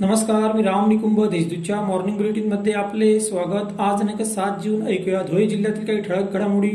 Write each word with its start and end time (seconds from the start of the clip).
नमस्कार 0.00 0.52
मी 0.52 0.62
राम 0.62 0.88
निकुंभ 0.88 1.24
देशदूतच्या 1.28 1.80
मॉर्निंग 1.80 2.16
बुलेटिनमध्ये 2.16 2.72
आपले 2.72 3.20
स्वागत. 3.20 3.80
आज 3.80 3.98
दिनांक 4.00 4.22
सात 4.22 4.60
जून 4.64 4.86
ऐकूया. 4.86 5.22
धुळे 5.22 5.46
जिल्ह्यातील 5.46 5.84
काही 5.84 6.00
ठळक 6.00 6.32
घडामोडी. 6.32 6.70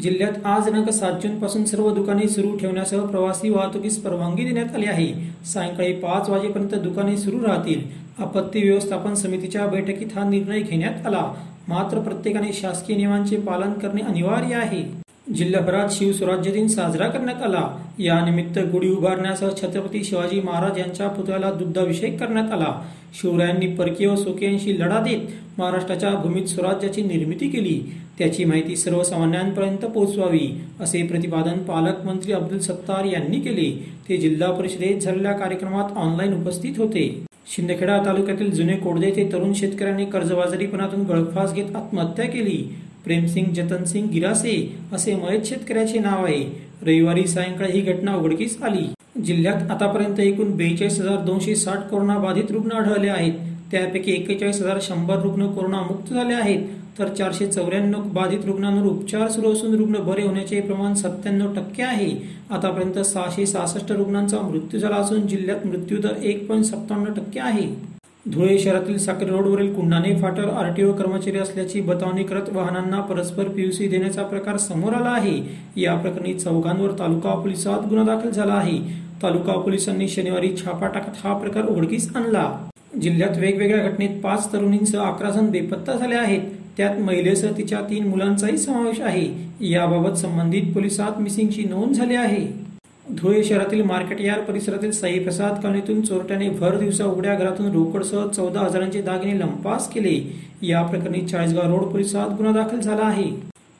जिल्ह्यात 0.00 0.46
आज 0.46 0.64
दिनांक 0.64 0.88
सात 0.90 1.20
जून 1.22 1.38
पासून 1.38 1.64
सर्व 1.64 1.90
दुकाने 1.94 2.28
सुरू 2.28 2.56
ठेवण्यासह 2.56 3.04
प्रवासी 3.06 3.50
वाहतुकीस 3.50 3.98
परवानगी 4.02 4.44
देण्यात 4.44 4.74
आली 4.74 4.86
आहे. 4.86 5.12
सायंकाळी 5.44 5.92
पाच 5.92 6.28
वाजेपर्यंत 6.28 6.74
दुकाने 6.74 7.16
सुरू 7.16 7.44
राहतील. 7.46 7.82
आपत्ती 8.18 8.68
व्यवस्थापन 8.68 9.14
समितीच्या 9.14 9.66
बैठकीत 9.66 10.18
हा 10.18 10.28
निर्णय 10.28 10.60
घेण्यात 10.60 11.06
आला. 11.06 11.32
मात्र 11.68 12.00
प्रत्येकाने 12.00 12.52
शासकीय 12.52 12.96
नियमांचे 12.96 13.36
पालन 13.36 13.72
करणे 13.72 14.02
अनिवार्य 14.02 14.54
आहे. 14.54 15.01
जिल्हाभरात 15.26 15.88
शिवस्वराज्य 15.90 16.50
दिन 16.50 16.66
साजरा 16.68 17.06
करण्यात 17.08 17.42
आला. 17.42 17.78
यानिमित्त 17.98 18.58
गुढी 18.58 18.88
उभारण्यासह 18.88 19.50
छत्रपती 19.62 20.04
शिवाजी 20.04 20.40
महाराज 20.40 20.78
यांच्या 20.78 21.08
पुतळ्याला 21.08 21.50
दुग्धाभिषेक 21.50 22.18
करण्यात 22.20 22.50
आला. 22.50 22.82
शिवरायांनी 23.20 23.66
परकीय 23.66 24.06
व 24.06 24.16
सोकियांशी 24.16 24.80
लढा 24.80 24.98
देत 24.98 25.28
महाराष्ट्राच्या 25.58 26.10
भूमीत 26.10 26.46
स्वराज्याची 26.46 27.02
निर्मिती 27.02 27.48
केली. 27.48 27.80
त्याची 28.18 28.44
माहिती 28.44 28.76
सर्वसामान्यांपर्यंत 28.76 29.78
पोहोचवावी 29.78 30.48
असे 30.80 31.02
प्रतिपादन 31.02 31.58
पालकमंत्री 31.58 32.32
अब्दुल 32.32 32.58
सत्तार 32.58 33.04
यांनी 33.04 33.40
केले. 33.40 33.70
ते 34.08 34.16
जिल्हा 34.16 34.52
परिषदेत 34.52 35.00
झालेल्या 35.00 35.32
कार्यक्रमात 35.32 35.96
ऑनलाईन 35.96 36.42
उपस्थित 36.42 36.78
होते. 36.78 37.26
शिंदखेडा 37.56 37.98
तालुक्यातील 38.06 38.50
जुने 38.50 38.76
कोडदे 38.76 39.10
ते 39.10 39.28
तरुण 39.32 39.52
शेतकऱ्यांनी 39.52 40.04
कर्जबाजारीपणातून 40.04 41.02
गळफास 41.02 41.54
घेत 41.54 41.76
आत्महत्या 41.76 42.24
केली. 42.24 42.74
प्रेमसिंग 43.04 43.46
जतनसिंग 43.46 44.08
गिरासे 44.08 44.56
असे 44.92 45.14
मयत 45.14 45.46
शेतकऱ्याचे 45.46 45.98
नाव 45.98 46.24
आहे. 46.24 46.42
रविवारी 46.82 47.26
सायंकाळी 47.26 47.72
ही 47.72 47.80
घटना 47.92 48.16
उघडकीस 48.16 48.56
आली. 48.62 48.84
जिल्ह्यात 49.24 49.70
आतापर्यंत 49.70 50.20
एकूण 50.20 50.52
बेचाळीस 50.56 51.00
हजार 51.00 51.24
दोनशे 51.24 51.54
साठ 51.56 51.88
कोरोना 51.88 52.18
बाधित 52.18 52.50
रुग्ण 52.50 52.72
आढळले 52.72 53.08
आहेत. 53.08 53.32
त्यापैकी 53.72 54.12
एक्केचाळीस 54.12 54.60
हजार 54.60 54.78
शंभर 54.82 55.20
रुग्ण 55.20 55.46
कोरोनामुक्त 55.46 56.12
झाले 56.12 56.34
आहेत. 56.34 56.66
तर 56.98 57.08
चारशे 57.08 57.46
चौऱ्याण्णव 57.46 58.02
बाधित 58.12 58.44
रुग्णांवर 58.44 58.86
उपचार 58.86 59.28
सुरू 59.28 59.52
असून 59.52 59.74
रुग्ण 59.74 59.98
बरे 59.98 60.22
होण्याचे 60.22 60.60
प्रमाण 60.60 60.94
सत्त्याण्णव 60.94 61.54
टक्के 61.54 61.82
आहे. 61.82 62.10
आतापर्यंत 62.50 62.98
सहाशे 62.98 63.46
सहासष्ट 63.46 63.92
रुग्णांचा 63.92 64.40
मृत्यू 64.40 64.80
झाला 64.80 64.96
असून 64.96 65.26
जिल्ह्यात 65.26 65.66
मृत्यूदर 65.66 66.22
एक 66.22 66.46
पॉईंट 66.48 66.64
सत्तावन्न 66.64 67.12
टक्के 67.12 67.40
आहे. 67.40 67.91
धुळे 68.30 68.58
शहरातील 68.58 68.98
साखर 68.98 69.26
रोडवरील 69.26 69.74
कुंडाने 69.74 70.14
फाटर 70.14 70.48
आरटीओ 70.48 70.92
कर्मचारी 70.92 71.38
असल्याची 71.38 71.80
बतावणी 71.80 72.24
करत 72.24 72.48
वाहनांना 72.52 73.00
परस्पर 73.00 73.44
पीयूसी 73.44 73.88
देण्याचा 73.88 74.22
प्रकार 74.22 74.56
समोर 74.56 74.92
आला 74.92 75.08
आहे. 75.08 75.56
या 75.76 75.94
प्रकरणी 75.94 76.34
चौघांवर 76.34 76.90
तालुका 76.98 77.34
पोलिसात 77.34 77.88
गुन्हा 77.88 78.04
दाखल 78.04 78.30
झाला 78.30 78.52
आहे. 78.52 78.78
तालुका 79.22 79.52
पोलिसांनी 79.52 80.08
शनिवारी 80.08 80.56
छापा 80.56 80.86
टाकत 80.86 81.26
हा 81.26 81.38
प्रकार 81.38 81.66
उघडकीस 81.66 82.16
आणला. 82.16 82.68
जिल्ह्यात 83.02 83.38
वेगवेगळ्या 83.38 83.88
घटनेत 83.88 84.20
पाच 84.22 84.52
तरुणींसह 84.52 84.98
अकरा 84.98 85.30
जण 85.30 85.50
बेपत्ता 85.50 85.92
झाले 85.92 86.14
आहेत. 86.14 86.40
त्यात 86.76 86.98
महिलेसह 86.98 87.50
तिच्या 87.58 87.80
तीन 87.80 88.08
मुलांचाही 88.08 88.58
समावेश 88.58 89.00
आहे. 89.00 89.28
याबाबत 89.60 90.16
संबंधित 90.16 90.74
पोलिसात 90.74 91.20
मिसिंगची 91.20 91.64
नोंद 91.64 91.92
झाली 91.92 92.14
आहे. 92.14 92.71
धुळे 93.10 93.44
शहरातील 93.44 93.82
मार्केट 93.82 94.20
यार्ड 94.20 94.42
परिसरातील 94.42 94.90
साईप्रसाद 94.90 95.62
कॉलनीतून 95.62 96.00
चोरट्याने 96.02 96.48
भर 96.48 96.76
दिवसा 96.78 97.04
उघड्या 97.04 97.34
घरातून 97.34 97.72
रोकडसह 97.72 98.26
चौदा 98.26 98.60
हजारांचे 98.60 99.02
दागिने 99.02 99.38
लंपास 99.38 99.88
केले. 99.92 100.14
या 100.62 100.82
प्रकरणी 100.82 101.20
चाळीसगाव 101.20 101.70
रोड 101.70 101.82
पोलिसात 101.82 102.28
गुन्हा 102.28 102.52
दाखल 102.52 102.80
झाला 102.80 103.02
आहे. 103.02 103.30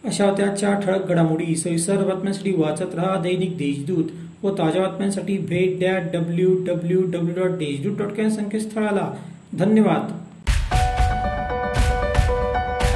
अशा 0.04 0.32
त्याच्या 0.32 0.72
ठळक 0.80 1.06
घडामोडी. 1.06 1.56
सविस्तर 1.56 2.02
बातम्यांसाठी 2.04 2.52
वाचत 2.52 2.94
रहा 2.94 3.20
दैनिक 3.22 3.56
देशदूत 3.56 4.04
व 4.42 4.50
ताज्या 4.50 4.82
बातम्यांसाठी 4.82 5.38
भेट 5.38 5.78
द्या 5.78 5.98
W 5.98 6.54
W 6.64 7.02
W 7.02 7.34
dot 7.36 7.58
Deshdoot 7.58 7.96
dot 7.98 8.12
com 8.12 8.28
संकेतस्थळाला. 8.28 9.12
धन्यवाद. 9.58 10.10